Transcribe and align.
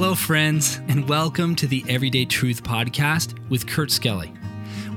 Hello, 0.00 0.14
friends, 0.14 0.80
and 0.88 1.06
welcome 1.06 1.54
to 1.56 1.66
the 1.66 1.84
Everyday 1.86 2.24
Truth 2.24 2.62
Podcast 2.62 3.38
with 3.50 3.66
Kurt 3.66 3.90
Skelly. 3.90 4.32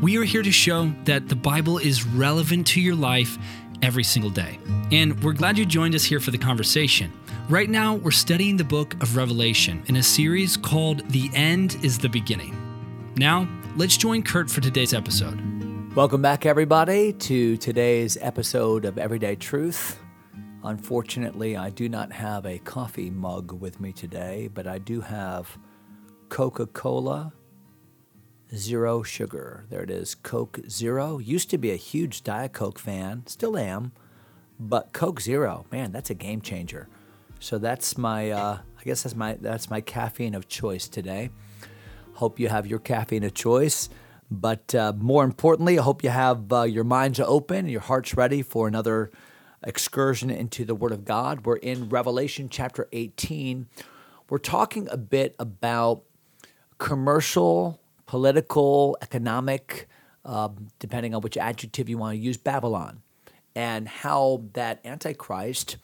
We 0.01 0.17
are 0.17 0.23
here 0.23 0.41
to 0.41 0.49
show 0.49 0.93
that 1.03 1.27
the 1.27 1.35
Bible 1.35 1.77
is 1.77 2.05
relevant 2.05 2.67
to 2.67 2.79
your 2.79 2.95
life 2.95 3.37
every 3.81 4.05
single 4.05 4.29
day. 4.29 4.57
And 4.93 5.21
we're 5.21 5.33
glad 5.33 5.57
you 5.57 5.65
joined 5.65 5.93
us 5.93 6.05
here 6.05 6.21
for 6.21 6.31
the 6.31 6.37
conversation. 6.37 7.11
Right 7.49 7.69
now, 7.69 7.95
we're 7.95 8.11
studying 8.11 8.55
the 8.55 8.63
book 8.63 8.93
of 9.03 9.17
Revelation 9.17 9.83
in 9.87 9.97
a 9.97 10.03
series 10.03 10.55
called 10.55 11.05
The 11.09 11.29
End 11.33 11.75
is 11.83 11.97
the 11.97 12.07
Beginning. 12.07 12.55
Now, 13.17 13.45
let's 13.75 13.97
join 13.97 14.23
Kurt 14.23 14.49
for 14.49 14.61
today's 14.61 14.93
episode. 14.93 15.37
Welcome 15.97 16.21
back, 16.21 16.45
everybody, 16.45 17.11
to 17.11 17.57
today's 17.57 18.17
episode 18.21 18.85
of 18.85 18.97
Everyday 18.97 19.35
Truth. 19.35 19.99
Unfortunately, 20.63 21.57
I 21.57 21.69
do 21.69 21.89
not 21.89 22.13
have 22.13 22.45
a 22.45 22.57
coffee 22.59 23.09
mug 23.09 23.51
with 23.51 23.81
me 23.81 23.91
today, 23.91 24.49
but 24.53 24.65
I 24.65 24.77
do 24.77 25.01
have 25.01 25.57
Coca 26.29 26.65
Cola 26.67 27.33
Zero 28.55 29.03
Sugar. 29.03 29.65
There 29.69 29.81
it 29.81 29.89
is, 29.89 30.15
Coke 30.15 30.59
Zero. 30.69 31.17
Used 31.17 31.49
to 31.49 31.57
be 31.57 31.71
a 31.71 31.75
huge 31.75 32.23
Diet 32.23 32.53
Coke 32.53 32.79
fan, 32.79 33.23
still 33.25 33.57
am, 33.57 33.91
but 34.57 34.93
Coke 34.93 35.19
Zero, 35.19 35.65
man, 35.69 35.91
that's 35.91 36.09
a 36.09 36.13
game 36.15 36.39
changer. 36.39 36.87
So 37.39 37.57
that's 37.57 37.97
my, 37.97 38.31
uh, 38.31 38.59
I 38.79 38.83
guess 38.83 39.03
that's 39.03 39.15
my 39.17 39.33
that's 39.41 39.69
my 39.69 39.81
caffeine 39.81 40.33
of 40.33 40.47
choice 40.47 40.87
today. 40.87 41.29
Hope 42.13 42.39
you 42.39 42.47
have 42.47 42.67
your 42.67 42.79
caffeine 42.79 43.23
of 43.23 43.33
choice. 43.33 43.89
But 44.31 44.73
uh, 44.73 44.93
more 44.95 45.25
importantly, 45.25 45.77
I 45.77 45.81
hope 45.83 46.03
you 46.03 46.09
have 46.09 46.53
uh, 46.53 46.63
your 46.63 46.85
minds 46.85 47.19
open 47.19 47.67
your 47.67 47.81
hearts 47.81 48.15
ready 48.15 48.41
for 48.41 48.67
another 48.67 49.11
excursion 49.65 50.29
into 50.29 50.65
the 50.65 50.75
Word 50.75 50.91
of 50.91 51.05
God. 51.05 51.45
We're 51.45 51.57
in 51.57 51.89
Revelation 51.89 52.49
chapter 52.49 52.87
18. 52.91 53.67
We're 54.29 54.37
talking 54.37 54.87
a 54.89 54.97
bit 54.97 55.35
about 55.39 56.03
commercial, 56.77 57.79
political, 58.05 58.97
economic, 59.01 59.87
uh, 60.25 60.49
depending 60.79 61.13
on 61.13 61.21
which 61.21 61.37
adjective 61.37 61.89
you 61.89 61.97
want 61.97 62.15
to 62.15 62.17
use, 62.17 62.37
Babylon, 62.37 63.01
and 63.55 63.87
how 63.87 64.43
that 64.53 64.79
Antichrist 64.85 65.77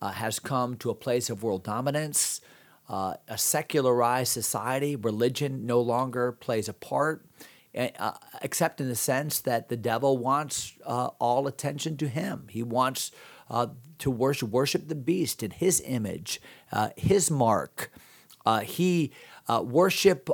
uh, 0.00 0.10
has 0.12 0.38
come 0.38 0.76
to 0.76 0.90
a 0.90 0.94
place 0.94 1.30
of 1.30 1.42
world 1.42 1.64
dominance. 1.64 2.40
Uh, 2.88 3.14
a 3.26 3.36
secularized 3.36 4.32
society, 4.32 4.94
religion 4.94 5.66
no 5.66 5.80
longer 5.80 6.30
plays 6.30 6.68
a 6.68 6.72
part, 6.72 7.26
except 8.42 8.80
in 8.80 8.88
the 8.88 8.96
sense 8.96 9.40
that 9.40 9.68
the 9.68 9.76
devil 9.76 10.16
wants 10.16 10.74
uh, 10.84 11.08
all 11.18 11.46
attention 11.46 11.96
to 11.98 12.08
him. 12.08 12.46
He 12.50 12.62
wants 12.62 13.10
uh, 13.50 13.68
to 13.98 14.10
worship, 14.10 14.50
worship 14.50 14.88
the 14.88 14.94
beast 14.94 15.42
in 15.42 15.50
his 15.50 15.82
image, 15.84 16.40
uh, 16.72 16.90
his 16.96 17.30
mark. 17.30 17.92
Uh, 18.44 18.60
he 18.60 19.12
uh, 19.48 19.62
worship, 19.62 20.28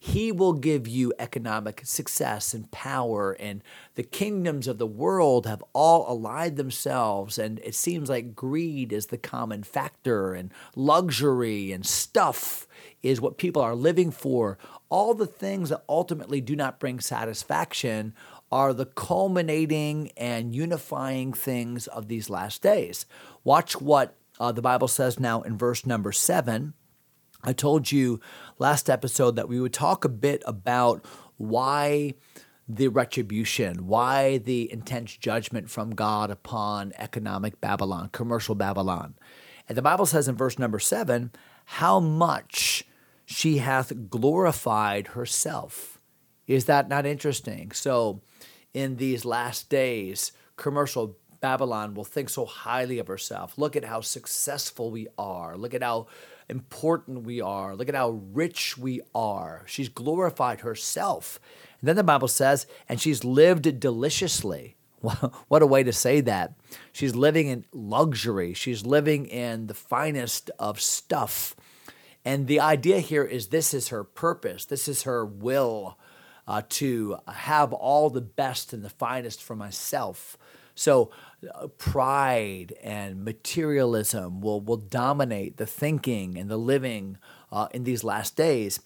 he 0.00 0.32
will 0.32 0.54
give 0.54 0.88
you 0.88 1.12
economic 1.18 1.82
success 1.84 2.54
and 2.54 2.70
power, 2.70 3.32
and 3.32 3.62
the 3.94 4.02
kingdoms 4.02 4.66
of 4.66 4.78
the 4.78 4.86
world 4.86 5.46
have 5.46 5.62
all 5.74 6.10
allied 6.10 6.56
themselves. 6.56 7.38
And 7.38 7.58
it 7.58 7.74
seems 7.74 8.08
like 8.08 8.34
greed 8.34 8.90
is 8.90 9.06
the 9.06 9.18
common 9.18 9.64
factor, 9.64 10.32
and 10.32 10.50
luxury 10.74 11.72
and 11.72 11.84
stuff 11.84 12.66
is 13.04 13.20
what 13.20 13.38
people 13.38 13.62
are 13.62 13.74
living 13.74 14.10
for 14.10 14.58
all 14.88 15.14
the 15.14 15.26
things 15.26 15.68
that 15.68 15.84
ultimately 15.88 16.40
do 16.40 16.56
not 16.56 16.80
bring 16.80 16.98
satisfaction 17.00 18.14
are 18.50 18.72
the 18.72 18.86
culminating 18.86 20.10
and 20.16 20.54
unifying 20.54 21.32
things 21.32 21.86
of 21.88 22.08
these 22.08 22.30
last 22.30 22.62
days. 22.62 23.04
Watch 23.42 23.80
what 23.80 24.16
uh, 24.40 24.52
the 24.52 24.62
Bible 24.62 24.88
says 24.88 25.20
now 25.20 25.42
in 25.42 25.58
verse 25.58 25.84
number 25.84 26.12
seven. 26.12 26.74
I 27.42 27.52
told 27.52 27.92
you 27.92 28.20
last 28.58 28.88
episode 28.88 29.36
that 29.36 29.48
we 29.48 29.60
would 29.60 29.72
talk 29.72 30.04
a 30.04 30.08
bit 30.08 30.42
about 30.46 31.04
why 31.36 32.14
the 32.66 32.88
retribution, 32.88 33.86
why 33.86 34.38
the 34.38 34.72
intense 34.72 35.16
judgment 35.16 35.68
from 35.68 35.94
God 35.94 36.30
upon 36.30 36.92
economic 36.96 37.60
Babylon, 37.60 38.08
commercial 38.12 38.54
Babylon. 38.54 39.14
And 39.68 39.76
the 39.76 39.82
Bible 39.82 40.06
says 40.06 40.28
in 40.28 40.36
verse 40.36 40.58
number 40.58 40.78
seven, 40.78 41.32
how 41.64 42.00
much 42.00 42.84
she 43.24 43.58
hath 43.58 44.10
glorified 44.10 45.08
herself. 45.08 45.98
Is 46.46 46.66
that 46.66 46.88
not 46.88 47.06
interesting? 47.06 47.72
So, 47.72 48.22
in 48.72 48.96
these 48.96 49.24
last 49.24 49.70
days, 49.70 50.32
commercial 50.56 51.16
Babylon 51.40 51.94
will 51.94 52.04
think 52.04 52.30
so 52.30 52.46
highly 52.46 52.98
of 52.98 53.06
herself. 53.06 53.58
Look 53.58 53.76
at 53.76 53.84
how 53.84 54.00
successful 54.00 54.90
we 54.90 55.08
are. 55.18 55.56
Look 55.56 55.74
at 55.74 55.82
how 55.82 56.06
important 56.48 57.24
we 57.24 57.40
are. 57.40 57.76
Look 57.76 57.90
at 57.90 57.94
how 57.94 58.22
rich 58.32 58.78
we 58.78 59.02
are. 59.14 59.62
She's 59.66 59.90
glorified 59.90 60.60
herself. 60.60 61.38
And 61.80 61.88
then 61.88 61.96
the 61.96 62.02
Bible 62.02 62.28
says, 62.28 62.66
and 62.88 62.98
she's 62.98 63.24
lived 63.24 63.78
deliciously. 63.78 64.76
What 65.48 65.60
a 65.60 65.66
way 65.66 65.82
to 65.82 65.92
say 65.92 66.22
that. 66.22 66.54
She's 66.92 67.14
living 67.14 67.48
in 67.48 67.66
luxury. 67.74 68.54
She's 68.54 68.86
living 68.86 69.26
in 69.26 69.66
the 69.66 69.74
finest 69.74 70.50
of 70.58 70.80
stuff. 70.80 71.54
And 72.24 72.46
the 72.46 72.60
idea 72.60 73.00
here 73.00 73.24
is 73.24 73.48
this 73.48 73.74
is 73.74 73.88
her 73.88 74.02
purpose, 74.02 74.64
this 74.64 74.88
is 74.88 75.02
her 75.02 75.24
will 75.26 75.98
uh, 76.46 76.62
to 76.68 77.18
have 77.26 77.72
all 77.72 78.10
the 78.10 78.20
best 78.20 78.72
and 78.72 78.84
the 78.84 78.90
finest 78.90 79.42
for 79.42 79.56
myself. 79.56 80.36
So, 80.74 81.10
uh, 81.54 81.68
pride 81.68 82.74
and 82.82 83.24
materialism 83.24 84.40
will, 84.40 84.60
will 84.60 84.76
dominate 84.76 85.56
the 85.56 85.66
thinking 85.66 86.36
and 86.36 86.50
the 86.50 86.56
living 86.56 87.18
uh, 87.52 87.68
in 87.72 87.84
these 87.84 88.02
last 88.02 88.34
days. 88.34 88.80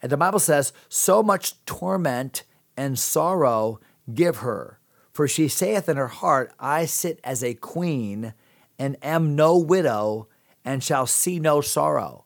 And 0.00 0.10
the 0.10 0.16
Bible 0.16 0.38
says, 0.38 0.72
So 0.88 1.22
much 1.22 1.64
torment 1.66 2.44
and 2.76 2.98
sorrow 2.98 3.78
give 4.12 4.38
her. 4.38 4.78
For 5.12 5.28
she 5.28 5.48
saith 5.48 5.88
in 5.88 5.96
her 5.96 6.08
heart, 6.08 6.52
I 6.58 6.86
sit 6.86 7.20
as 7.22 7.44
a 7.44 7.54
queen 7.54 8.34
and 8.78 8.96
am 9.02 9.36
no 9.36 9.58
widow 9.58 10.28
and 10.64 10.82
shall 10.82 11.06
see 11.06 11.38
no 11.38 11.60
sorrow 11.60 12.24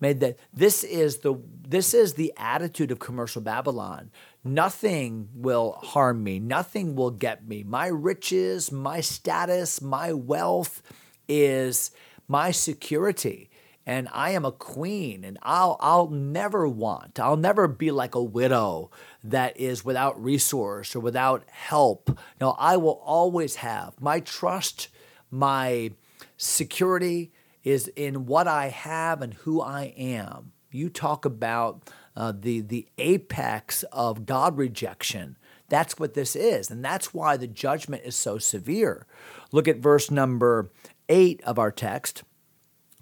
made 0.00 0.20
that 0.20 0.38
this 0.52 0.82
is 0.82 1.18
the 1.18 1.40
this 1.68 1.94
is 1.94 2.14
the 2.14 2.32
attitude 2.36 2.90
of 2.90 2.98
commercial 2.98 3.42
Babylon. 3.42 4.10
Nothing 4.42 5.28
will 5.34 5.72
harm 5.82 6.24
me. 6.24 6.38
Nothing 6.40 6.96
will 6.96 7.10
get 7.10 7.46
me. 7.46 7.62
My 7.62 7.86
riches, 7.86 8.72
my 8.72 9.00
status, 9.00 9.80
my 9.82 10.12
wealth 10.12 10.82
is 11.28 11.90
my 12.26 12.50
security. 12.50 13.50
And 13.86 14.08
I 14.12 14.30
am 14.30 14.44
a 14.44 14.52
queen 14.52 15.24
and 15.24 15.38
I'll 15.42 15.76
I'll 15.80 16.08
never 16.08 16.68
want. 16.68 17.18
I'll 17.18 17.36
never 17.36 17.66
be 17.66 17.90
like 17.90 18.14
a 18.14 18.22
widow 18.22 18.90
that 19.24 19.56
is 19.56 19.84
without 19.84 20.22
resource 20.22 20.94
or 20.94 21.00
without 21.00 21.44
help. 21.48 22.18
No, 22.40 22.52
I 22.52 22.76
will 22.76 23.00
always 23.04 23.56
have 23.56 24.00
my 24.00 24.20
trust, 24.20 24.88
my 25.30 25.92
security, 26.36 27.32
is 27.64 27.88
in 27.88 28.26
what 28.26 28.48
I 28.48 28.68
have 28.68 29.22
and 29.22 29.34
who 29.34 29.60
I 29.60 29.94
am. 29.96 30.52
You 30.70 30.88
talk 30.88 31.24
about 31.24 31.90
uh, 32.16 32.32
the 32.38 32.60
the 32.60 32.86
apex 32.98 33.82
of 33.92 34.26
God 34.26 34.56
rejection. 34.56 35.36
That's 35.68 35.98
what 35.98 36.14
this 36.14 36.34
is, 36.34 36.70
and 36.70 36.84
that's 36.84 37.14
why 37.14 37.36
the 37.36 37.46
judgment 37.46 38.02
is 38.04 38.16
so 38.16 38.38
severe. 38.38 39.06
Look 39.52 39.68
at 39.68 39.78
verse 39.78 40.10
number 40.10 40.70
eight 41.08 41.42
of 41.44 41.58
our 41.58 41.70
text. 41.70 42.22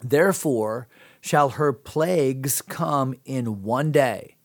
Therefore 0.02 0.88
shall 1.20 1.50
her 1.50 1.72
plagues 1.72 2.62
come 2.62 3.14
in 3.24 3.62
one 3.62 3.92
day. 3.92 4.36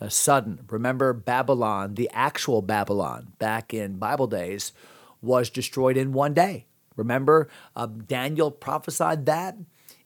A 0.00 0.10
sudden. 0.10 0.60
Remember 0.70 1.12
Babylon, 1.12 1.94
the 1.94 2.08
actual 2.12 2.62
Babylon 2.62 3.32
back 3.38 3.74
in 3.74 3.98
Bible 3.98 4.28
days, 4.28 4.72
was 5.20 5.50
destroyed 5.50 5.96
in 5.96 6.12
one 6.12 6.34
day. 6.34 6.67
Remember, 6.98 7.48
uh, 7.76 7.86
Daniel 7.86 8.50
prophesied 8.50 9.24
that 9.26 9.56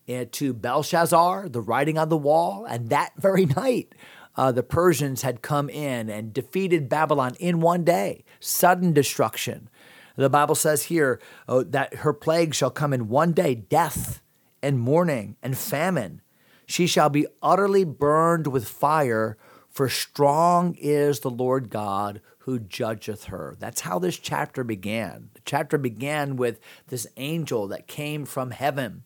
uh, 0.08 0.26
to 0.32 0.52
Belshazzar, 0.52 1.48
the 1.48 1.60
writing 1.60 1.98
on 1.98 2.08
the 2.08 2.16
wall, 2.16 2.64
and 2.64 2.90
that 2.90 3.12
very 3.16 3.46
night, 3.56 3.94
uh, 4.36 4.52
the 4.52 4.62
Persians 4.62 5.22
had 5.22 5.42
come 5.42 5.68
in 5.68 6.08
and 6.08 6.32
defeated 6.32 6.88
Babylon 6.88 7.34
in 7.40 7.60
one 7.60 7.82
day, 7.84 8.24
sudden 8.40 8.92
destruction. 8.92 9.68
The 10.16 10.30
Bible 10.30 10.54
says 10.54 10.84
here 10.84 11.20
uh, 11.48 11.64
that 11.68 11.94
her 11.96 12.12
plague 12.12 12.54
shall 12.54 12.70
come 12.70 12.92
in 12.92 13.08
one 13.08 13.32
day 13.32 13.54
death 13.54 14.22
and 14.62 14.78
mourning 14.78 15.36
and 15.42 15.56
famine. 15.56 16.20
She 16.66 16.86
shall 16.86 17.08
be 17.08 17.26
utterly 17.42 17.84
burned 17.84 18.46
with 18.46 18.68
fire, 18.68 19.36
for 19.68 19.88
strong 19.88 20.74
is 20.78 21.20
the 21.20 21.30
Lord 21.30 21.70
God 21.70 22.20
who 22.44 22.58
judgeth 22.58 23.24
her. 23.24 23.56
That's 23.58 23.82
how 23.82 23.98
this 23.98 24.18
chapter 24.18 24.64
began. 24.64 25.30
The 25.34 25.42
chapter 25.44 25.78
began 25.78 26.36
with 26.36 26.58
this 26.88 27.06
angel 27.16 27.68
that 27.68 27.86
came 27.86 28.24
from 28.24 28.50
heaven 28.50 29.04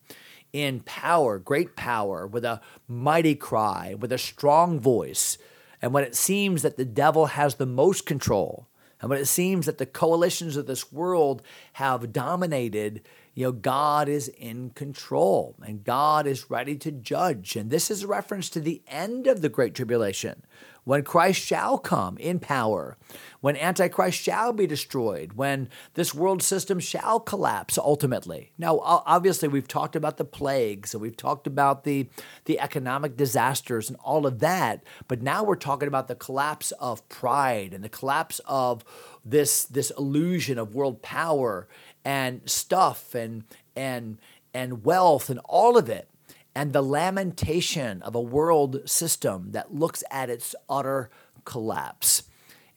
in 0.53 0.79
power, 0.81 1.37
great 1.37 1.75
power, 1.75 2.25
with 2.25 2.43
a 2.43 2.61
mighty 2.87 3.35
cry, 3.35 3.93
with 3.93 4.11
a 4.11 4.17
strong 4.17 4.79
voice. 4.79 5.37
And 5.81 5.93
when 5.93 6.03
it 6.03 6.15
seems 6.15 6.63
that 6.63 6.77
the 6.77 6.85
devil 6.85 7.27
has 7.27 7.55
the 7.55 7.67
most 7.67 8.07
control, 8.07 8.67
and 8.99 9.09
when 9.11 9.19
it 9.19 9.27
seems 9.27 9.67
that 9.67 9.77
the 9.77 9.85
coalitions 9.85 10.57
of 10.57 10.65
this 10.65 10.91
world 10.91 11.43
have 11.73 12.11
dominated, 12.11 13.01
You 13.37 13.43
know, 13.43 13.51
God 13.51 14.09
is 14.09 14.29
in 14.29 14.71
control 14.71 15.55
and 15.63 15.83
God 15.83 16.25
is 16.25 16.49
ready 16.49 16.75
to 16.77 16.91
judge. 16.91 17.55
And 17.55 17.69
this 17.69 17.91
is 17.91 18.01
a 18.01 18.07
reference 18.07 18.49
to 18.49 18.59
the 18.59 18.81
end 18.87 19.27
of 19.27 19.43
the 19.43 19.49
Great 19.49 19.75
Tribulation 19.75 20.41
when 20.87 21.03
Christ 21.03 21.41
shall 21.41 21.77
come 21.77 22.17
in 22.17 22.39
power, 22.39 22.95
when 23.41 23.57
Antichrist 23.57 24.21
shall 24.21 24.53
be 24.53 24.65
destroyed, 24.65 25.33
when 25.33 25.67
this 25.95 26.15
world 26.15 26.41
system 26.41 26.79
shall 26.79 27.19
collapse 27.19 27.77
ultimately. 27.77 28.53
Now, 28.57 28.79
obviously, 28.79 29.49
we've 29.49 29.67
talked 29.67 29.97
about 29.97 30.15
the 30.15 30.23
plagues 30.23 30.93
and 30.93 31.01
we've 31.01 31.17
talked 31.17 31.45
about 31.45 31.83
the, 31.83 32.07
the 32.45 32.57
economic 32.61 33.17
disasters 33.17 33.89
and 33.89 33.99
all 34.01 34.25
of 34.25 34.39
that, 34.39 34.81
but 35.09 35.21
now 35.21 35.43
we're 35.43 35.57
talking 35.57 35.89
about 35.89 36.07
the 36.07 36.15
collapse 36.15 36.71
of 36.79 37.07
pride 37.09 37.73
and 37.73 37.83
the 37.83 37.89
collapse 37.89 38.39
of 38.45 38.85
this, 39.25 39.65
this 39.65 39.91
illusion 39.97 40.57
of 40.57 40.73
world 40.73 41.01
power 41.01 41.67
and 42.05 42.41
stuff 42.49 43.13
and 43.13 43.43
and 43.75 44.17
and 44.53 44.83
wealth 44.83 45.29
and 45.29 45.39
all 45.45 45.77
of 45.77 45.89
it 45.89 46.09
and 46.55 46.73
the 46.73 46.81
lamentation 46.81 48.01
of 48.01 48.15
a 48.15 48.21
world 48.21 48.89
system 48.89 49.51
that 49.51 49.75
looks 49.75 50.03
at 50.09 50.29
its 50.29 50.55
utter 50.69 51.09
collapse 51.45 52.23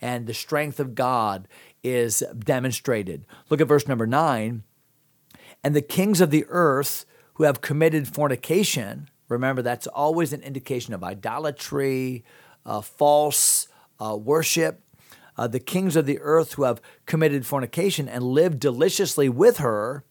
and 0.00 0.26
the 0.26 0.34
strength 0.34 0.80
of 0.80 0.94
God 0.94 1.48
is 1.82 2.22
demonstrated. 2.38 3.26
Look 3.48 3.60
at 3.60 3.68
verse 3.68 3.86
number 3.86 4.06
9. 4.06 4.62
And 5.62 5.76
the 5.76 5.82
kings 5.82 6.20
of 6.20 6.30
the 6.30 6.46
earth 6.48 7.04
who 7.34 7.44
have 7.44 7.60
committed 7.60 8.08
fornication, 8.08 9.08
remember 9.28 9.62
that's 9.62 9.86
always 9.86 10.32
an 10.32 10.42
indication 10.42 10.94
of 10.94 11.04
idolatry, 11.04 12.24
uh, 12.64 12.80
false 12.80 13.68
uh, 13.98 14.16
worship, 14.16 14.82
uh, 15.40 15.46
the 15.46 15.58
kings 15.58 15.96
of 15.96 16.04
the 16.04 16.18
earth 16.20 16.52
who 16.52 16.64
have 16.64 16.82
committed 17.06 17.46
fornication 17.46 18.10
and 18.10 18.22
lived 18.22 18.60
deliciously 18.60 19.26
with 19.26 19.56
her 19.56 20.04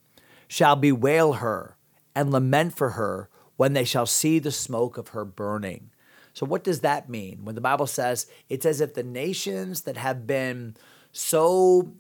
shall 0.48 0.76
bewail 0.76 1.34
her 1.34 1.78
and 2.16 2.32
lament 2.32 2.76
for 2.76 2.92
her 2.92 3.30
when 3.56 3.74
they 3.74 3.84
shall 3.84 4.08
see 4.08 4.40
the 4.40 4.52
smoke 4.52 4.98
of 4.98 5.10
her 5.10 5.24
burning. 5.24 5.92
So, 6.34 6.48
what 6.48 6.64
does 6.64 6.80
that 6.80 7.10
mean? 7.10 7.46
When 7.46 7.54
the 7.54 7.62
Bible 7.62 7.86
says 7.86 8.26
it's 8.50 8.66
as 8.66 8.82
if 8.82 8.96
the 8.96 9.04
nations 9.04 9.84
that 9.84 9.98
have 9.98 10.26
been 10.26 10.76
so 11.12 11.94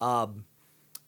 um, 0.00 0.44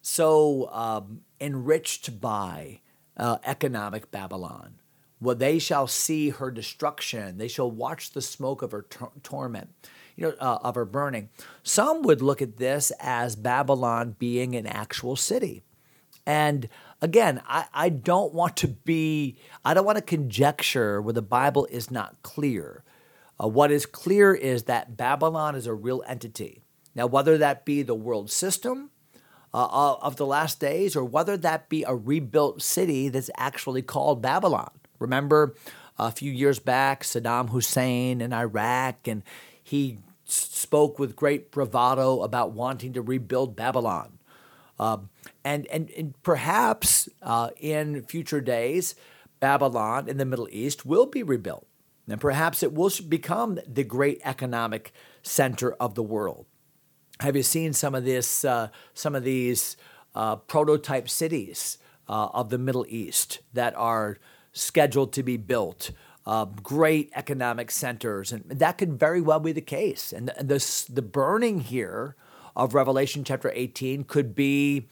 so 0.00 0.69
um, 0.73 1.20
enriched 1.41 2.20
by 2.20 2.81
uh, 3.17 3.38
economic 3.44 4.11
Babylon, 4.11 4.81
well, 5.20 5.37
they 5.37 5.61
shall 5.61 5.87
see 5.87 6.31
her 6.31 6.50
destruction. 6.50 7.38
They 7.38 7.47
shall 7.47 7.70
watch 7.70 8.11
the 8.11 8.20
smoke 8.20 8.62
of 8.62 8.73
her 8.73 8.82
tor- 8.82 9.12
torment 9.23 9.70
you 10.17 10.29
know, 10.29 10.35
uh, 10.41 10.59
of 10.62 10.75
her 10.75 10.85
burning. 10.85 11.29
Some 11.62 12.03
would 12.03 12.23
look 12.23 12.43
at 12.43 12.59
this 12.59 12.93
as 13.00 13.37
Babylon 13.37 14.17
being 14.19 14.55
an 14.55 14.67
actual 14.67 15.17
city. 15.17 15.62
And 16.26 16.69
again, 17.00 17.43
I, 17.47 17.67
I 17.73 17.88
don't 17.88 18.32
want 18.32 18.56
to 18.59 18.69
be, 18.69 19.37
I 19.64 19.75
don't 19.75 19.85
want 19.85 19.99
to 19.99 20.03
conjecture 20.03 21.00
where 21.03 21.12
the 21.12 21.23
Bible 21.23 21.67
is 21.70 21.91
not 21.91 22.23
clear. 22.23 22.85
Uh, 23.43 23.49
what 23.49 23.70
is 23.73 23.87
clear 23.87 24.35
is 24.35 24.64
that 24.64 24.97
Babylon 24.97 25.55
is 25.56 25.67
a 25.67 25.75
real 25.75 26.03
entity. 26.06 26.62
Now, 26.94 27.06
whether 27.06 27.38
that 27.38 27.65
be 27.65 27.82
the 27.82 27.94
world 27.94 28.31
system 28.31 28.91
uh, 29.55 29.65
uh 29.65 29.97
of 30.00 30.17
the 30.17 30.26
last 30.26 30.61
days 30.61 30.97
or 30.97 31.05
whether 31.05 31.37
that 31.37 31.69
be 31.69 31.82
a 31.82 31.94
rebuilt 31.94 32.62
city 32.62 33.08
that's 33.08 33.31
actually 33.37 33.82
called 33.82 34.23
Babylon. 34.23 34.70
Remember 34.99 35.55
a 35.99 36.11
few 36.11 36.32
years 36.32 36.58
back, 36.58 37.03
Saddam 37.03 37.50
Hussein 37.50 38.20
in 38.20 38.32
Iraq, 38.32 39.06
and 39.06 39.23
he 39.62 39.99
spoke 40.25 40.99
with 40.99 41.17
great 41.17 41.50
bravado 41.50 42.23
about 42.23 42.53
wanting 42.53 42.93
to 42.94 43.03
rebuild 43.03 43.56
Babylon. 43.56 44.19
Um, 44.79 45.11
and, 45.44 45.67
and, 45.69 45.91
and 45.91 46.20
perhaps 46.23 47.09
uh, 47.20 47.50
in 47.59 48.03
future 48.03 48.41
days, 48.41 48.94
Babylon 49.41 50.09
in 50.09 50.17
the 50.17 50.25
Middle 50.25 50.49
East 50.50 50.87
will 50.87 51.06
be 51.06 51.23
rebuilt. 51.23 51.67
And 52.09 52.20
perhaps 52.20 52.62
it 52.62 52.73
will 52.73 52.91
become 53.09 53.59
the 53.67 53.85
great 53.85 54.20
economic 54.25 54.93
center 55.23 55.73
of 55.75 55.94
the 55.94 56.03
world. 56.03 56.47
Have 57.20 57.37
you 57.37 57.43
seen 57.43 57.73
some 57.73 57.94
of 57.94 58.05
this? 58.05 58.44
Uh, 58.44 58.69
some 58.94 59.15
of 59.15 59.23
these 59.23 59.76
uh, 60.15 60.37
prototype 60.37 61.08
cities 61.08 61.79
uh, 62.08 62.29
of 62.35 62.50
the 62.50 62.58
Middle 62.58 62.85
East 62.88 63.41
that 63.53 63.75
are 63.76 64.19
scheduled 64.53 65.12
to 65.12 65.23
be 65.23 65.37
built 65.37 65.93
uh, 66.27 66.45
great 66.45 67.11
economic 67.15 67.71
centers, 67.71 68.33
and 68.33 68.45
that 68.49 68.79
could 68.79 68.99
very 68.99 69.21
well 69.21 69.41
be 69.41 69.53
the 69.53 69.61
case. 69.61 70.13
And 70.13 70.29
the, 70.39 70.87
the, 70.89 71.03
burning 71.03 71.61
here 71.61 72.15
of 72.55 72.75
Revelation 72.75 73.25
chapter 73.25 73.51
18 73.55 74.05
could 74.05 74.35
be 74.35 74.89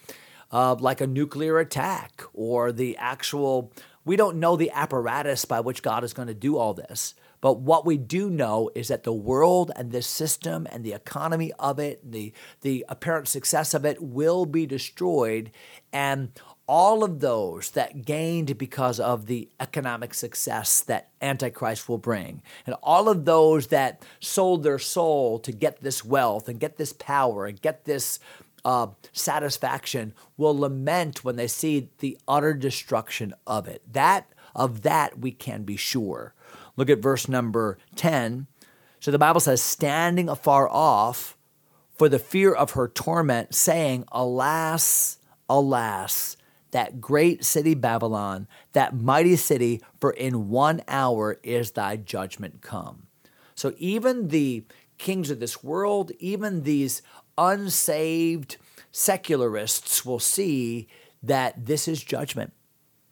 uh, 0.50 0.74
like 0.74 1.00
a 1.00 1.06
nuclear 1.06 1.58
attack 1.58 2.22
or 2.34 2.72
the 2.72 2.96
actual, 2.96 3.72
we 4.04 4.16
don't 4.16 4.38
know 4.38 4.56
the 4.56 4.72
apparatus 4.72 5.44
by 5.44 5.60
which 5.60 5.82
God 5.82 6.02
is 6.02 6.12
going 6.12 6.28
to 6.28 6.34
do 6.34 6.56
all 6.56 6.74
this. 6.74 7.14
But 7.40 7.60
what 7.60 7.86
we 7.86 7.96
do 7.96 8.28
know 8.28 8.70
is 8.74 8.88
that 8.88 9.04
the 9.04 9.12
world 9.12 9.70
and 9.74 9.92
this 9.92 10.06
system 10.06 10.66
and 10.70 10.84
the 10.84 10.92
economy 10.92 11.52
of 11.58 11.78
it, 11.78 12.10
the, 12.10 12.32
the 12.60 12.84
apparent 12.88 13.28
success 13.28 13.72
of 13.72 13.84
it 13.84 14.02
will 14.02 14.44
be 14.44 14.66
destroyed. 14.66 15.50
And 15.92 16.32
all 16.70 17.02
of 17.02 17.18
those 17.18 17.72
that 17.72 18.04
gained 18.04 18.56
because 18.56 19.00
of 19.00 19.26
the 19.26 19.48
economic 19.58 20.14
success 20.14 20.80
that 20.82 21.08
Antichrist 21.20 21.88
will 21.88 21.98
bring, 21.98 22.40
and 22.64 22.76
all 22.80 23.08
of 23.08 23.24
those 23.24 23.66
that 23.66 24.04
sold 24.20 24.62
their 24.62 24.78
soul 24.78 25.40
to 25.40 25.50
get 25.50 25.80
this 25.80 26.04
wealth 26.04 26.48
and 26.48 26.60
get 26.60 26.76
this 26.76 26.92
power 26.92 27.46
and 27.46 27.60
get 27.60 27.86
this 27.86 28.20
uh, 28.64 28.86
satisfaction 29.12 30.14
will 30.36 30.56
lament 30.56 31.24
when 31.24 31.34
they 31.34 31.48
see 31.48 31.90
the 31.98 32.16
utter 32.28 32.54
destruction 32.54 33.34
of 33.48 33.66
it. 33.66 33.82
That 33.92 34.28
of 34.54 34.82
that 34.82 35.18
we 35.18 35.32
can 35.32 35.64
be 35.64 35.76
sure. 35.76 36.34
Look 36.76 36.88
at 36.88 37.02
verse 37.02 37.28
number 37.28 37.78
10. 37.96 38.46
So 39.00 39.10
the 39.10 39.18
Bible 39.18 39.40
says, 39.40 39.60
standing 39.60 40.28
afar 40.28 40.68
off 40.68 41.36
for 41.96 42.08
the 42.08 42.20
fear 42.20 42.52
of 42.52 42.72
her 42.72 42.86
torment, 42.86 43.56
saying, 43.56 44.04
Alas, 44.12 45.18
alas, 45.48 46.36
that 46.70 47.00
great 47.00 47.44
city 47.44 47.74
Babylon, 47.74 48.46
that 48.72 48.94
mighty 48.94 49.36
city, 49.36 49.80
for 50.00 50.10
in 50.10 50.48
one 50.48 50.82
hour 50.88 51.38
is 51.42 51.72
thy 51.72 51.96
judgment 51.96 52.62
come. 52.62 53.06
So 53.54 53.74
even 53.78 54.28
the 54.28 54.64
kings 54.98 55.30
of 55.30 55.40
this 55.40 55.62
world, 55.64 56.12
even 56.18 56.62
these 56.62 57.02
unsaved 57.36 58.56
secularists 58.92 60.04
will 60.04 60.18
see 60.18 60.88
that 61.22 61.66
this 61.66 61.88
is 61.88 62.02
judgment. 62.02 62.52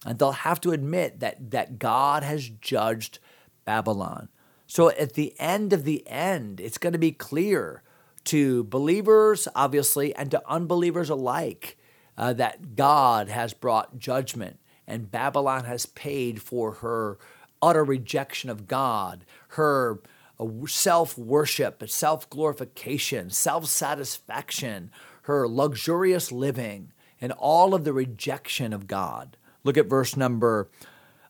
And 0.06 0.18
they'll 0.18 0.32
have 0.32 0.60
to 0.62 0.70
admit 0.70 1.20
that, 1.20 1.50
that 1.50 1.78
God 1.78 2.22
has 2.22 2.48
judged 2.48 3.18
Babylon. 3.64 4.28
So 4.66 4.90
at 4.90 5.14
the 5.14 5.34
end 5.38 5.72
of 5.72 5.84
the 5.84 6.06
end, 6.08 6.60
it's 6.60 6.78
going 6.78 6.92
to 6.92 6.98
be 6.98 7.12
clear 7.12 7.82
to 8.24 8.64
believers, 8.64 9.48
obviously, 9.54 10.14
and 10.14 10.30
to 10.30 10.42
unbelievers 10.46 11.08
alike 11.08 11.77
uh, 12.18 12.32
that 12.34 12.74
God 12.74 13.28
has 13.28 13.54
brought 13.54 13.98
judgment 13.98 14.58
and 14.86 15.10
Babylon 15.10 15.64
has 15.64 15.86
paid 15.86 16.42
for 16.42 16.72
her 16.72 17.18
utter 17.62 17.84
rejection 17.84 18.50
of 18.50 18.66
God, 18.66 19.24
her 19.48 20.00
uh, 20.40 20.46
self 20.66 21.16
worship, 21.16 21.88
self 21.88 22.28
glorification, 22.28 23.30
self 23.30 23.66
satisfaction, 23.66 24.90
her 25.22 25.46
luxurious 25.46 26.32
living, 26.32 26.92
and 27.20 27.32
all 27.32 27.74
of 27.74 27.84
the 27.84 27.92
rejection 27.92 28.72
of 28.72 28.86
God. 28.88 29.36
Look 29.62 29.76
at 29.76 29.86
verse 29.86 30.16
number 30.16 30.70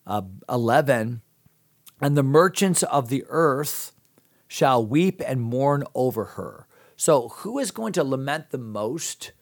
uh, 0.06 0.22
11. 0.48 1.20
And 2.00 2.16
the 2.16 2.22
merchants 2.22 2.84
of 2.84 3.08
the 3.08 3.24
earth 3.28 3.92
shall 4.46 4.86
weep 4.86 5.20
and 5.26 5.40
mourn 5.40 5.82
over 5.94 6.24
her. 6.24 6.68
So, 6.96 7.28
who 7.28 7.58
is 7.58 7.70
going 7.72 7.92
to 7.94 8.04
lament 8.04 8.50
the 8.50 8.58
most 8.58 9.32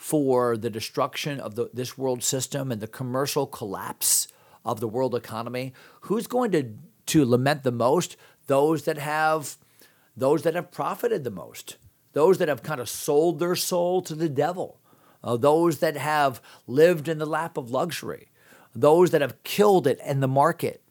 for 0.00 0.56
the 0.56 0.70
destruction 0.70 1.38
of 1.38 1.56
the, 1.56 1.68
this 1.74 1.98
world 1.98 2.22
system 2.22 2.72
and 2.72 2.80
the 2.80 2.86
commercial 2.86 3.46
collapse 3.46 4.28
of 4.64 4.80
the 4.80 4.88
world 4.88 5.14
economy, 5.14 5.74
who's 6.00 6.26
going 6.26 6.50
to, 6.50 6.72
to 7.04 7.22
lament 7.26 7.64
the 7.64 7.70
most? 7.70 8.16
Those 8.46 8.84
that 8.84 8.96
have 8.96 9.58
those 10.16 10.42
that 10.42 10.54
have 10.54 10.70
profited 10.70 11.22
the 11.22 11.30
most, 11.30 11.76
those 12.14 12.38
that 12.38 12.48
have 12.48 12.62
kind 12.62 12.80
of 12.80 12.88
sold 12.88 13.40
their 13.40 13.54
soul 13.54 14.00
to 14.00 14.14
the 14.14 14.30
devil, 14.30 14.80
uh, 15.22 15.36
those 15.36 15.80
that 15.80 15.98
have 15.98 16.40
lived 16.66 17.06
in 17.06 17.18
the 17.18 17.26
lap 17.26 17.58
of 17.58 17.70
luxury, 17.70 18.28
those 18.74 19.10
that 19.10 19.20
have 19.20 19.42
killed 19.42 19.86
it 19.86 20.00
in 20.02 20.20
the 20.20 20.26
market, 20.26 20.82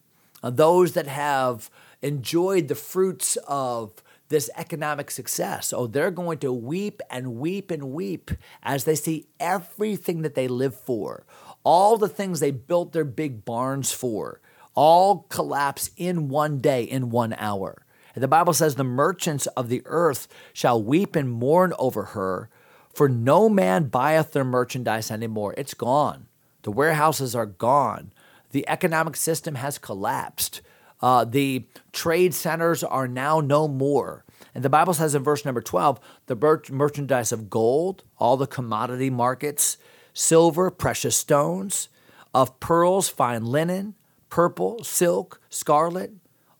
uh, 0.43 0.51
those 0.51 0.93
that 0.93 1.07
have 1.07 1.71
enjoyed 2.03 2.67
the 2.67 2.75
fruits 2.75 3.37
of 3.47 4.03
this 4.29 4.49
economic 4.55 5.11
success. 5.11 5.73
Oh, 5.73 5.87
they're 5.87 6.11
going 6.11 6.37
to 6.39 6.53
weep 6.53 7.01
and 7.09 7.35
weep 7.35 7.71
and 7.71 7.91
weep 7.91 8.31
as 8.63 8.83
they 8.85 8.95
see 8.95 9.27
everything 9.39 10.21
that 10.21 10.35
they 10.35 10.47
live 10.47 10.75
for, 10.75 11.25
all 11.63 11.97
the 11.97 12.07
things 12.07 12.39
they 12.39 12.51
built 12.51 12.93
their 12.93 13.03
big 13.03 13.43
barns 13.43 13.91
for, 13.91 14.39
all 14.75 15.25
collapse 15.29 15.89
in 15.97 16.29
one 16.29 16.59
day, 16.59 16.83
in 16.83 17.09
one 17.09 17.33
hour. 17.33 17.83
And 18.15 18.23
the 18.23 18.27
Bible 18.27 18.53
says, 18.53 18.75
The 18.75 18.83
merchants 18.83 19.47
of 19.47 19.69
the 19.69 19.81
earth 19.85 20.27
shall 20.53 20.81
weep 20.81 21.15
and 21.15 21.29
mourn 21.29 21.73
over 21.79 22.05
her, 22.05 22.49
for 22.93 23.09
no 23.09 23.49
man 23.49 23.85
buyeth 23.85 24.31
their 24.31 24.43
merchandise 24.43 25.11
anymore. 25.11 25.53
It's 25.57 25.73
gone. 25.73 26.27
The 26.63 26.71
warehouses 26.71 27.35
are 27.35 27.45
gone. 27.45 28.11
The 28.51 28.67
economic 28.67 29.15
system 29.15 29.55
has 29.55 29.77
collapsed. 29.77 30.61
Uh, 31.01 31.23
the 31.23 31.65
trade 31.91 32.33
centers 32.33 32.83
are 32.83 33.07
now 33.07 33.39
no 33.39 33.67
more. 33.67 34.25
And 34.53 34.63
the 34.63 34.69
Bible 34.69 34.93
says 34.93 35.15
in 35.15 35.23
verse 35.23 35.45
number 35.45 35.61
12 35.61 35.99
the 36.27 36.61
merchandise 36.71 37.31
of 37.31 37.49
gold, 37.49 38.03
all 38.17 38.37
the 38.37 38.47
commodity 38.47 39.09
markets, 39.09 39.77
silver, 40.13 40.69
precious 40.69 41.15
stones, 41.15 41.89
of 42.33 42.59
pearls, 42.59 43.09
fine 43.09 43.45
linen, 43.45 43.95
purple, 44.29 44.83
silk, 44.83 45.41
scarlet, 45.49 46.11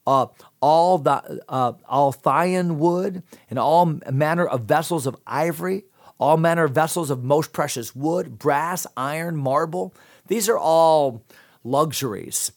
uh, 0.06 0.26
all 0.60 0.98
the 0.98 1.42
uh, 1.48 1.72
Althian 1.90 2.76
wood, 2.76 3.22
and 3.48 3.58
all 3.58 3.86
manner 4.10 4.46
of 4.46 4.64
vessels 4.64 5.06
of 5.06 5.16
ivory, 5.26 5.84
all 6.18 6.36
manner 6.36 6.64
of 6.64 6.72
vessels 6.72 7.10
of 7.10 7.22
most 7.22 7.52
precious 7.52 7.94
wood, 7.94 8.38
brass, 8.38 8.86
iron, 8.96 9.36
marble. 9.36 9.94
These 10.26 10.48
are 10.48 10.58
all 10.58 11.22
luxuries. 11.64 12.52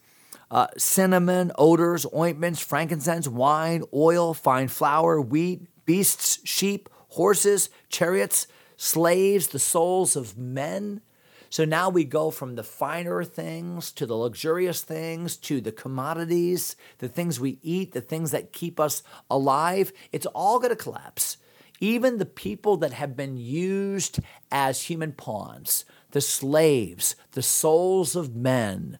Uh, 0.53 0.67
cinnamon, 0.77 1.51
odors, 1.57 2.05
ointments, 2.13 2.59
frankincense, 2.59 3.27
wine, 3.27 3.83
oil, 3.91 4.35
fine 4.35 4.67
flour, 4.67 5.19
wheat, 5.19 5.67
beasts, 5.87 6.39
sheep, 6.43 6.87
horses, 7.09 7.71
chariots, 7.89 8.45
slaves, 8.77 9.47
the 9.47 9.57
souls 9.57 10.15
of 10.15 10.37
men. 10.37 11.01
So 11.49 11.65
now 11.65 11.89
we 11.89 12.03
go 12.03 12.29
from 12.29 12.53
the 12.53 12.63
finer 12.63 13.23
things 13.23 13.91
to 13.93 14.05
the 14.05 14.15
luxurious 14.15 14.83
things 14.83 15.37
to 15.37 15.59
the 15.59 15.71
commodities, 15.71 16.75
the 16.99 17.09
things 17.09 17.39
we 17.39 17.57
eat, 17.63 17.93
the 17.93 18.01
things 18.01 18.29
that 18.29 18.53
keep 18.53 18.79
us 18.79 19.01
alive. 19.31 19.91
It's 20.11 20.27
all 20.27 20.59
going 20.59 20.69
to 20.69 20.75
collapse. 20.75 21.37
Even 21.79 22.19
the 22.19 22.27
people 22.27 22.77
that 22.77 22.93
have 22.93 23.17
been 23.17 23.37
used 23.37 24.19
as 24.51 24.83
human 24.83 25.13
pawns, 25.13 25.83
the 26.11 26.21
slaves, 26.21 27.15
the 27.31 27.41
souls 27.41 28.15
of 28.15 28.35
men, 28.35 28.99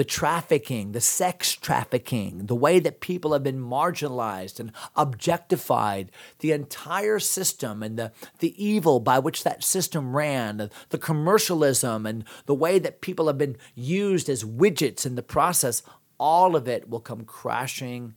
the 0.00 0.04
trafficking, 0.04 0.92
the 0.92 1.00
sex 1.02 1.54
trafficking, 1.54 2.46
the 2.46 2.54
way 2.54 2.80
that 2.80 3.00
people 3.00 3.34
have 3.34 3.42
been 3.42 3.60
marginalized 3.60 4.58
and 4.58 4.72
objectified, 4.96 6.10
the 6.38 6.52
entire 6.52 7.18
system 7.18 7.82
and 7.82 7.98
the, 7.98 8.10
the 8.38 8.54
evil 8.56 8.98
by 8.98 9.18
which 9.18 9.44
that 9.44 9.62
system 9.62 10.16
ran, 10.16 10.70
the, 10.88 10.96
commercialism 10.96 12.06
and 12.06 12.24
the 12.46 12.54
way 12.54 12.78
that 12.78 13.02
people 13.02 13.26
have 13.26 13.36
been 13.36 13.58
used 13.74 14.30
as 14.30 14.42
widgets 14.42 15.04
in 15.04 15.16
the 15.16 15.22
process, 15.22 15.82
all 16.16 16.56
of 16.56 16.66
it 16.66 16.88
will 16.88 17.00
come 17.00 17.26
crashing 17.26 18.14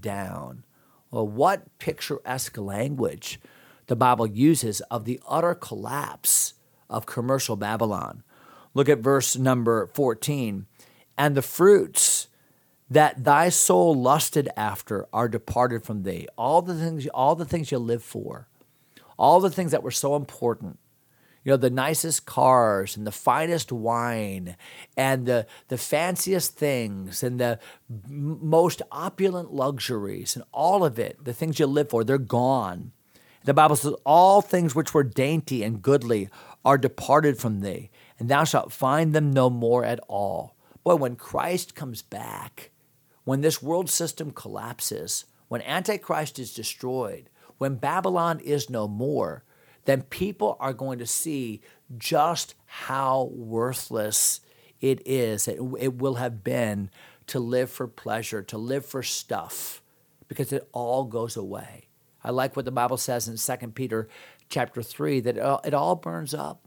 down. 0.00 0.64
Well, 1.10 1.28
what 1.28 1.78
picturesque 1.78 2.56
language 2.56 3.38
the 3.88 3.94
Bible 3.94 4.26
uses 4.26 4.80
of 4.90 5.04
the 5.04 5.20
utter 5.28 5.54
collapse 5.54 6.54
of 6.88 7.04
commercial 7.04 7.56
Babylon. 7.56 8.22
Look 8.72 8.88
at 8.88 9.00
verse 9.00 9.36
number 9.36 9.86
14 9.88 10.64
and 11.18 11.34
the 11.34 11.42
fruits 11.42 12.28
that 12.88 13.24
thy 13.24 13.48
soul 13.48 13.94
lusted 13.94 14.48
after 14.56 15.06
are 15.12 15.28
departed 15.28 15.84
from 15.84 16.02
thee. 16.02 16.28
All 16.36 16.62
the 16.62 16.74
things, 16.74 17.06
all 17.08 17.34
the 17.34 17.44
things 17.44 17.72
you 17.72 17.78
live 17.78 18.02
for, 18.02 18.48
all 19.18 19.40
the 19.40 19.50
things 19.50 19.72
that 19.72 19.82
were 19.82 19.90
so 19.90 20.14
important. 20.14 20.78
You 21.42 21.52
know, 21.52 21.56
the 21.58 21.70
nicest 21.70 22.26
cars 22.26 22.96
and 22.96 23.06
the 23.06 23.12
finest 23.12 23.70
wine 23.70 24.56
and 24.96 25.26
the, 25.26 25.46
the 25.68 25.78
fanciest 25.78 26.56
things 26.56 27.22
and 27.22 27.38
the 27.38 27.60
most 28.08 28.82
opulent 28.90 29.52
luxuries 29.54 30.34
and 30.34 30.44
all 30.50 30.84
of 30.84 30.98
it, 30.98 31.24
the 31.24 31.32
things 31.32 31.60
you 31.60 31.66
live 31.66 31.90
for, 31.90 32.02
they're 32.02 32.18
gone. 32.18 32.90
The 33.44 33.54
Bible 33.54 33.76
says, 33.76 33.94
All 34.04 34.42
things 34.42 34.74
which 34.74 34.92
were 34.92 35.04
dainty 35.04 35.62
and 35.62 35.80
goodly 35.80 36.28
are 36.64 36.76
departed 36.76 37.38
from 37.38 37.60
thee, 37.60 37.90
and 38.18 38.28
thou 38.28 38.42
shalt 38.42 38.72
find 38.72 39.14
them 39.14 39.32
no 39.32 39.48
more 39.48 39.84
at 39.84 40.00
all. 40.08 40.55
Boy, 40.86 40.94
when 40.94 41.16
Christ 41.16 41.74
comes 41.74 42.00
back, 42.00 42.70
when 43.24 43.40
this 43.40 43.60
world 43.60 43.90
system 43.90 44.30
collapses, 44.30 45.24
when 45.48 45.60
Antichrist 45.62 46.38
is 46.38 46.54
destroyed, 46.54 47.28
when 47.58 47.74
Babylon 47.74 48.38
is 48.38 48.70
no 48.70 48.86
more, 48.86 49.42
then 49.86 50.02
people 50.02 50.56
are 50.60 50.72
going 50.72 51.00
to 51.00 51.04
see 51.06 51.60
just 51.98 52.54
how 52.66 53.32
worthless 53.34 54.42
it 54.80 55.02
is, 55.04 55.48
it, 55.48 55.58
it 55.80 55.94
will 55.98 56.14
have 56.14 56.44
been 56.44 56.88
to 57.26 57.40
live 57.40 57.68
for 57.68 57.88
pleasure, 57.88 58.40
to 58.44 58.56
live 58.56 58.86
for 58.86 59.02
stuff, 59.02 59.82
because 60.28 60.52
it 60.52 60.68
all 60.70 61.02
goes 61.02 61.36
away. 61.36 61.88
I 62.22 62.30
like 62.30 62.54
what 62.54 62.64
the 62.64 62.70
Bible 62.70 62.96
says 62.96 63.26
in 63.26 63.58
2 63.58 63.66
Peter 63.72 64.08
chapter 64.48 64.84
3 64.84 65.18
that 65.18 65.60
it 65.64 65.74
all 65.74 65.96
burns 65.96 66.32
up. 66.32 66.64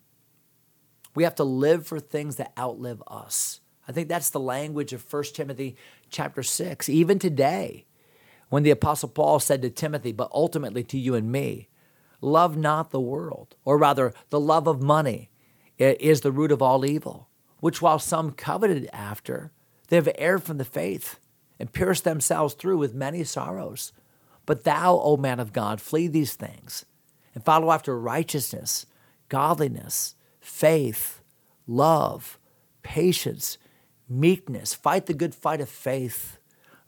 We 1.15 1.23
have 1.23 1.35
to 1.35 1.45
live 1.45 1.87
for 1.87 2.01
things 2.01 2.35
that 2.35 2.51
outlive 2.59 3.01
us. 3.07 3.58
I 3.89 3.91
think 3.91 4.07
that's 4.07 4.29
the 4.29 4.39
language 4.39 4.93
of 4.93 5.11
1 5.11 5.23
Timothy 5.33 5.75
chapter 6.11 6.43
6. 6.43 6.89
Even 6.89 7.17
today, 7.17 7.87
when 8.49 8.61
the 8.61 8.69
Apostle 8.69 9.09
Paul 9.09 9.39
said 9.39 9.63
to 9.63 9.71
Timothy, 9.71 10.11
but 10.11 10.29
ultimately 10.31 10.83
to 10.83 10.97
you 10.99 11.15
and 11.15 11.31
me, 11.31 11.69
love 12.21 12.55
not 12.55 12.91
the 12.91 12.99
world, 12.99 13.55
or 13.65 13.79
rather, 13.79 14.13
the 14.29 14.39
love 14.39 14.67
of 14.67 14.79
money 14.79 15.31
is 15.79 16.21
the 16.21 16.31
root 16.31 16.51
of 16.51 16.61
all 16.61 16.85
evil, 16.85 17.29
which 17.61 17.81
while 17.81 17.97
some 17.97 18.29
coveted 18.29 18.87
after, 18.93 19.51
they 19.87 19.95
have 19.95 20.09
erred 20.19 20.43
from 20.43 20.59
the 20.59 20.65
faith 20.65 21.19
and 21.57 21.73
pierced 21.73 22.03
themselves 22.03 22.53
through 22.53 22.77
with 22.77 22.93
many 22.93 23.23
sorrows. 23.23 23.91
But 24.45 24.65
thou, 24.65 24.99
O 24.99 25.17
man 25.17 25.39
of 25.39 25.51
God, 25.51 25.81
flee 25.81 26.07
these 26.07 26.35
things 26.35 26.85
and 27.33 27.43
follow 27.43 27.71
after 27.71 27.99
righteousness, 27.99 28.85
godliness, 29.29 30.13
faith, 30.39 31.21
love, 31.65 32.37
patience 32.83 33.57
meekness, 34.09 34.73
fight 34.73 35.05
the 35.05 35.13
good 35.13 35.35
fight 35.35 35.61
of 35.61 35.69
faith, 35.69 36.39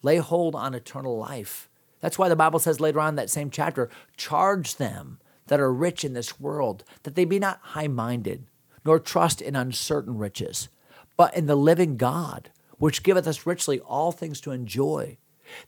lay 0.01 0.17
hold 0.17 0.55
on 0.55 0.73
eternal 0.73 1.17
life. 1.17 1.69
That's 1.99 2.17
why 2.17 2.29
the 2.29 2.35
Bible 2.35 2.59
says 2.59 2.79
later 2.79 2.99
on 2.99 3.09
in 3.09 3.15
that 3.15 3.29
same 3.29 3.49
chapter, 3.49 3.89
charge 4.17 4.75
them 4.77 5.19
that 5.47 5.59
are 5.59 5.73
rich 5.73 6.03
in 6.03 6.13
this 6.13 6.39
world, 6.39 6.83
that 7.03 7.15
they 7.15 7.25
be 7.25 7.39
not 7.39 7.59
high 7.61 7.87
minded, 7.87 8.47
nor 8.83 8.99
trust 8.99 9.41
in 9.41 9.55
uncertain 9.55 10.17
riches, 10.17 10.69
but 11.15 11.35
in 11.35 11.45
the 11.45 11.55
living 11.55 11.97
God, 11.97 12.49
which 12.77 13.03
giveth 13.03 13.27
us 13.27 13.45
richly 13.45 13.79
all 13.81 14.11
things 14.11 14.41
to 14.41 14.51
enjoy, 14.51 15.17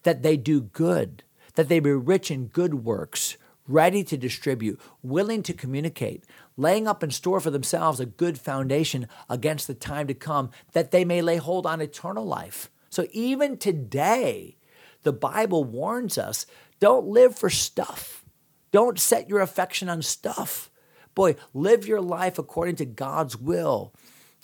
that 0.02 0.24
they 0.24 0.38
do 0.38 0.62
good, 0.62 1.24
that 1.56 1.70
they 1.70 1.80
be 1.80 1.92
rich 1.92 2.32
in 2.32 2.48
good 2.48 2.86
works, 2.86 3.38
ready 3.68 4.04
to 4.04 4.18
distribute, 4.18 4.80
willing 5.02 5.44
to 5.44 5.54
communicate, 5.54 6.26
laying 6.58 6.88
up 6.88 7.04
in 7.04 7.12
store 7.12 7.40
for 7.40 7.50
themselves 7.52 8.00
a 8.00 8.06
good 8.06 8.38
foundation 8.38 9.08
against 9.30 9.68
the 9.68 9.74
time 9.74 10.08
to 10.08 10.14
come, 10.14 10.50
that 10.74 10.92
they 10.92 11.06
may 11.06 11.22
lay 11.22 11.38
hold 11.38 11.66
on 11.66 11.82
eternal 11.82 12.26
life. 12.26 12.70
So 12.90 13.08
even 13.12 13.58
today, 13.58 14.58
the 15.04 15.14
Bible 15.14 15.64
warns 15.64 16.18
us 16.18 16.46
don't 16.80 17.08
live 17.08 17.38
for 17.38 17.50
stuff. 17.50 18.26
Don't 18.72 19.00
set 19.00 19.30
your 19.30 19.40
affection 19.40 19.88
on 19.88 20.02
stuff. 20.02 20.70
Boy, 21.16 21.36
live 21.54 21.88
your 21.88 22.02
life 22.02 22.38
according 22.38 22.76
to 22.78 22.86
God's 22.86 23.38
will 23.38 23.94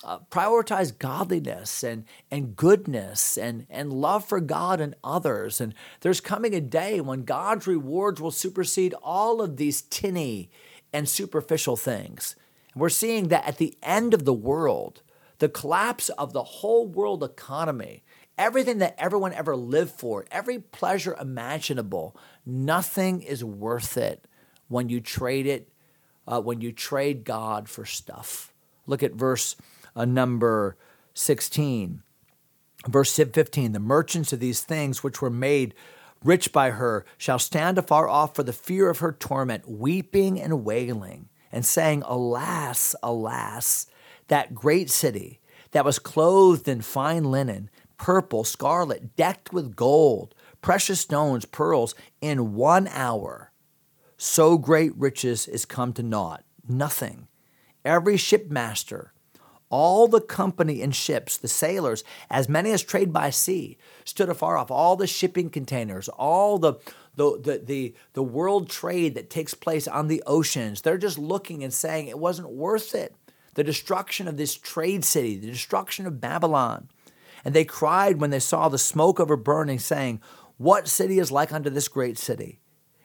uh, 0.02 0.18
prioritize 0.30 0.96
godliness 0.96 1.82
and, 1.82 2.04
and 2.30 2.56
goodness 2.56 3.36
and, 3.36 3.66
and 3.68 3.92
love 3.92 4.24
for 4.24 4.40
God 4.40 4.80
and 4.80 4.94
others. 5.04 5.60
And 5.60 5.74
there's 6.00 6.20
coming 6.20 6.54
a 6.54 6.60
day 6.60 7.00
when 7.00 7.24
God's 7.24 7.66
rewards 7.66 8.20
will 8.20 8.30
supersede 8.30 8.94
all 9.02 9.42
of 9.42 9.56
these 9.56 9.82
tinny 9.82 10.50
and 10.92 11.08
superficial 11.08 11.76
things. 11.76 12.34
And 12.72 12.80
we're 12.80 12.88
seeing 12.88 13.28
that 13.28 13.46
at 13.46 13.58
the 13.58 13.76
end 13.82 14.14
of 14.14 14.24
the 14.24 14.32
world, 14.32 15.02
the 15.38 15.48
collapse 15.48 16.08
of 16.10 16.32
the 16.32 16.42
whole 16.42 16.86
world 16.86 17.22
economy, 17.22 18.02
everything 18.38 18.78
that 18.78 18.94
everyone 18.96 19.34
ever 19.34 19.54
lived 19.54 19.92
for, 19.92 20.24
every 20.30 20.58
pleasure 20.58 21.16
imaginable, 21.20 22.16
nothing 22.46 23.22
is 23.22 23.44
worth 23.44 23.96
it 23.96 24.26
when 24.68 24.88
you 24.88 25.00
trade 25.00 25.46
it, 25.46 25.68
uh, 26.26 26.40
when 26.40 26.60
you 26.60 26.72
trade 26.72 27.24
God 27.24 27.68
for 27.68 27.84
stuff. 27.84 28.52
Look 28.86 29.02
at 29.02 29.12
verse 29.12 29.56
uh, 29.94 30.04
number 30.04 30.76
16. 31.14 32.02
Verse 32.86 33.14
15 33.14 33.72
The 33.72 33.80
merchants 33.80 34.32
of 34.32 34.40
these 34.40 34.62
things 34.62 35.02
which 35.02 35.20
were 35.20 35.30
made 35.30 35.74
rich 36.24 36.52
by 36.52 36.70
her 36.70 37.04
shall 37.18 37.38
stand 37.38 37.78
afar 37.78 38.08
off 38.08 38.34
for 38.34 38.42
the 38.42 38.52
fear 38.52 38.88
of 38.88 38.98
her 38.98 39.12
torment, 39.12 39.68
weeping 39.68 40.40
and 40.40 40.64
wailing, 40.64 41.28
and 41.52 41.64
saying, 41.64 42.02
Alas, 42.06 42.94
alas, 43.02 43.86
that 44.28 44.54
great 44.54 44.90
city 44.90 45.40
that 45.72 45.84
was 45.84 45.98
clothed 45.98 46.68
in 46.68 46.80
fine 46.80 47.24
linen, 47.24 47.70
purple, 47.98 48.44
scarlet, 48.44 49.16
decked 49.16 49.52
with 49.52 49.76
gold, 49.76 50.34
precious 50.62 51.00
stones, 51.00 51.44
pearls, 51.44 51.94
in 52.20 52.54
one 52.54 52.88
hour. 52.88 53.52
So 54.16 54.58
great 54.58 54.94
riches 54.96 55.48
is 55.48 55.64
come 55.64 55.92
to 55.94 56.02
naught, 56.02 56.44
nothing. 56.68 57.28
Every 57.84 58.16
shipmaster 58.16 59.12
all 59.70 60.08
the 60.08 60.20
company 60.20 60.82
in 60.82 60.90
ships, 60.90 61.36
the 61.36 61.48
sailors, 61.48 62.04
as 62.28 62.48
many 62.48 62.72
as 62.72 62.82
trade 62.82 63.12
by 63.12 63.30
sea, 63.30 63.78
stood 64.04 64.28
afar 64.28 64.56
off. 64.58 64.70
All 64.70 64.96
the 64.96 65.06
shipping 65.06 65.48
containers, 65.48 66.08
all 66.08 66.58
the 66.58 66.74
the, 67.16 67.38
the, 67.40 67.58
the, 67.58 67.94
the 68.12 68.22
world 68.22 68.70
trade 68.70 69.14
that 69.16 69.30
takes 69.30 69.52
place 69.52 69.88
on 69.88 70.06
the 70.06 70.22
oceans, 70.26 70.80
they're 70.80 70.96
just 70.96 71.18
looking 71.18 71.64
and 71.64 71.74
saying 71.74 72.06
it 72.06 72.18
wasn't 72.18 72.50
worth 72.50 72.94
it. 72.94 73.14
the 73.54 73.64
destruction 73.64 74.28
of 74.28 74.36
this 74.36 74.54
trade 74.56 75.04
city, 75.04 75.36
the 75.36 75.48
destruction 75.48 76.06
of 76.06 76.20
Babylon. 76.20 76.88
And 77.44 77.54
they 77.54 77.64
cried 77.64 78.20
when 78.20 78.30
they 78.30 78.38
saw 78.38 78.68
the 78.68 78.78
smoke 78.78 79.18
of 79.18 79.28
her 79.28 79.36
burning, 79.36 79.78
saying, 79.78 80.20
What 80.56 80.88
city 80.88 81.18
is 81.18 81.32
like 81.32 81.52
unto 81.52 81.70
this 81.70 81.88
great 81.88 82.18
city? 82.18 82.60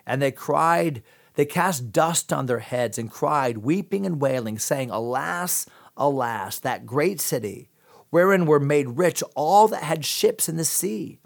And 0.06 0.22
they 0.22 0.32
cried, 0.32 1.04
they 1.36 1.46
cast 1.46 1.92
dust 1.92 2.32
on 2.32 2.46
their 2.46 2.60
heads 2.60 2.98
and 2.98 3.12
cried, 3.12 3.60
weeping 3.60 4.06
and 4.06 4.22
wailing, 4.22 4.60
saying, 4.60 4.90
Alas, 4.92 5.66
alas, 5.98 6.60
that 6.60 6.86
great 6.86 7.20
city, 7.20 7.70
wherein 8.10 8.46
were 8.46 8.60
made 8.60 8.90
rich 8.90 9.24
all 9.36 9.68
that 9.68 9.84
had 9.84 10.06
ships 10.06 10.48
in 10.48 10.58
the 10.58 10.66
sea. 10.66 11.20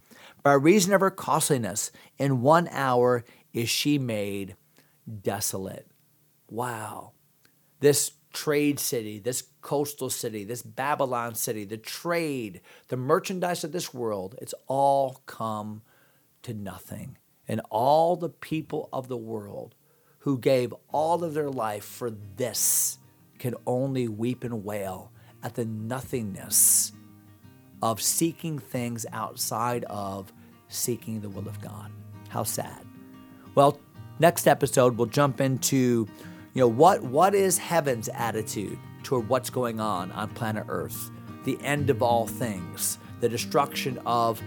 By 0.44 0.54
reason 0.54 0.94
of 0.94 1.02
her 1.02 1.12
costliness, 1.12 1.92
in 2.18 2.42
one 2.42 2.68
hour 2.70 3.24
is 3.54 3.70
she 3.70 3.98
made 3.98 4.56
desolate. 5.22 5.88
Wow. 6.50 7.12
This 7.80 8.12
trade 8.34 8.80
city, 8.80 9.20
this 9.20 9.44
coastal 9.62 10.10
city, 10.10 10.44
this 10.44 10.62
Babylon 10.62 11.36
city, 11.36 11.66
the 11.66 11.78
trade, 11.78 12.62
the 12.88 12.98
merchandise 12.98 13.64
of 13.64 13.72
this 13.72 13.94
world, 13.94 14.36
it's 14.42 14.54
all 14.68 15.22
come 15.26 15.82
to 16.44 16.54
nothing. 16.54 17.18
And 17.48 17.62
all 17.70 18.16
the 18.16 18.30
people 18.30 18.90
of 18.94 19.08
the 19.08 19.18
world 19.18 19.74
who 20.20 20.38
gave 20.38 20.74
all 20.90 21.24
of 21.24 21.34
their 21.34 21.50
life 21.50 21.84
for 21.84 22.12
this 22.12 22.99
can 23.39 23.55
only 23.65 24.08
weep 24.08 24.43
and 24.43 24.63
wail 24.63 25.12
at 25.41 25.55
the 25.55 25.65
nothingness 25.65 26.91
of 27.81 28.01
seeking 28.01 28.60
things 28.60 29.05
outside 29.12 29.86
of 29.86 30.31
seeking 30.67 31.22
the 31.22 31.29
will 31.29 31.48
of 31.48 31.60
God. 31.62 31.91
How 32.27 32.43
sad. 32.43 32.86
Well, 33.55 33.79
next 34.19 34.48
episode 34.48 34.98
we'll 34.98 35.08
jump 35.08 35.41
into 35.41 36.08
you 36.53 36.62
know 36.62 36.67
what 36.67 37.01
what 37.03 37.34
is 37.34 37.58
heaven's 37.58 38.10
attitude 38.10 38.77
toward 39.03 39.29
what's 39.29 39.50
going 39.50 39.79
on 39.79 40.12
on 40.12 40.29
planet 40.29 40.65
Earth, 40.67 41.10
the 41.46 41.58
end 41.63 41.89
of 41.89 42.03
all 42.03 42.27
things, 42.27 43.00
the 43.22 43.29
destruction 43.29 43.98
of 44.05 44.41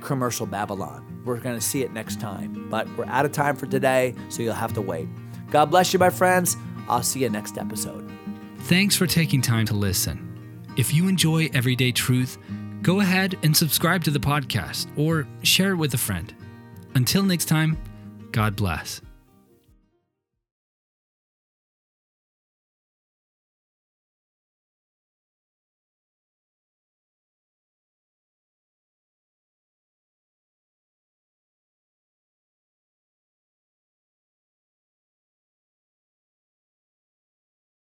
commercial 0.00 0.46
Babylon. 0.46 1.22
We're 1.24 1.40
going 1.40 1.56
to 1.58 1.64
see 1.64 1.82
it 1.82 1.92
next 1.92 2.20
time, 2.20 2.68
but 2.70 2.86
we're 2.96 3.06
out 3.06 3.24
of 3.24 3.32
time 3.32 3.56
for 3.56 3.66
today, 3.66 4.14
so 4.28 4.42
you'll 4.42 4.54
have 4.54 4.72
to 4.74 4.80
wait. 4.80 5.08
God 5.50 5.66
bless 5.66 5.92
you, 5.92 5.98
my 5.98 6.10
friends. 6.10 6.56
I'll 6.88 7.02
see 7.02 7.20
you 7.20 7.28
next 7.28 7.58
episode. 7.58 8.05
Thanks 8.66 8.96
for 8.96 9.06
taking 9.06 9.40
time 9.40 9.64
to 9.66 9.74
listen. 9.74 10.72
If 10.76 10.92
you 10.92 11.06
enjoy 11.06 11.48
Everyday 11.54 11.92
Truth, 11.92 12.36
go 12.82 12.98
ahead 12.98 13.38
and 13.44 13.56
subscribe 13.56 14.02
to 14.02 14.10
the 14.10 14.18
podcast 14.18 14.88
or 14.98 15.24
share 15.44 15.70
it 15.70 15.76
with 15.76 15.94
a 15.94 15.98
friend. 15.98 16.34
Until 16.96 17.22
next 17.22 17.44
time, 17.44 17.78
God 18.32 18.56
bless. 18.56 19.02